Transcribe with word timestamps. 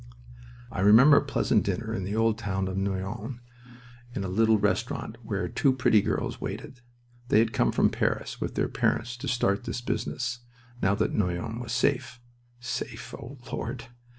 I 0.71 0.81
remember 0.81 1.17
a 1.17 1.23
pleasant 1.23 1.63
dinner 1.63 1.93
in 1.93 2.05
the 2.05 2.15
old 2.15 2.39
town 2.39 2.67
of 2.67 2.75
Noyon, 2.75 3.39
in 4.15 4.23
a 4.23 4.27
little 4.29 4.57
restaurant 4.57 5.15
where 5.21 5.47
two 5.47 5.71
pretty 5.71 6.01
girls 6.01 6.41
waited. 6.41 6.81
They 7.27 7.37
had 7.37 7.53
come 7.53 7.71
from 7.71 7.91
Paris 7.91 8.41
with 8.41 8.55
their 8.55 8.67
parents 8.67 9.15
to 9.17 9.27
start 9.27 9.65
this 9.65 9.79
business, 9.81 10.39
now 10.81 10.95
that 10.95 11.13
Noyon 11.13 11.59
was 11.59 11.71
safe. 11.71 12.19
(Safe, 12.59 13.13
O 13.13 13.37
Lord!) 13.51 13.85